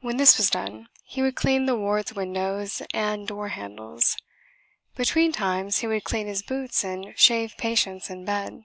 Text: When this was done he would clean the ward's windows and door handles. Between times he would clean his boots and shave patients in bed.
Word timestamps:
When 0.00 0.16
this 0.16 0.36
was 0.36 0.50
done 0.50 0.88
he 1.04 1.22
would 1.22 1.36
clean 1.36 1.66
the 1.66 1.76
ward's 1.76 2.12
windows 2.12 2.82
and 2.92 3.24
door 3.28 3.50
handles. 3.50 4.16
Between 4.96 5.30
times 5.30 5.78
he 5.78 5.86
would 5.86 6.02
clean 6.02 6.26
his 6.26 6.42
boots 6.42 6.82
and 6.82 7.16
shave 7.16 7.56
patients 7.56 8.10
in 8.10 8.24
bed. 8.24 8.64